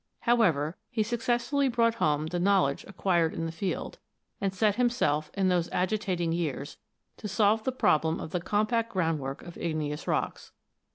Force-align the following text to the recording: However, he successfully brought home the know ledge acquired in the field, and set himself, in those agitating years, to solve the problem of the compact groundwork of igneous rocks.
However, 0.21 0.77
he 0.89 1.03
successfully 1.03 1.67
brought 1.69 1.93
home 1.93 2.25
the 2.25 2.39
know 2.39 2.63
ledge 2.63 2.83
acquired 2.85 3.35
in 3.35 3.45
the 3.45 3.51
field, 3.51 3.99
and 4.41 4.51
set 4.51 4.73
himself, 4.75 5.29
in 5.35 5.47
those 5.49 5.69
agitating 5.71 6.31
years, 6.31 6.77
to 7.17 7.27
solve 7.27 7.65
the 7.65 7.71
problem 7.71 8.19
of 8.19 8.31
the 8.31 8.41
compact 8.41 8.89
groundwork 8.93 9.43
of 9.43 9.59
igneous 9.59 10.07
rocks. 10.07 10.53